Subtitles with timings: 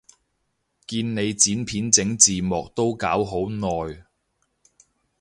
[0.87, 4.03] 見你剪片整字幕都搞好耐